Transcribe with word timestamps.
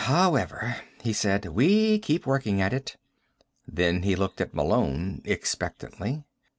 "However," 0.05 0.77
he 1.03 1.13
said, 1.13 1.45
"we 1.45 1.99
keep 1.99 2.25
working 2.25 2.59
at 2.59 2.73
it." 2.73 2.97
Then 3.67 4.01
he 4.01 4.15
looked 4.15 4.41
at 4.41 4.51
Malone 4.55 5.21
expectantly. 5.25 6.23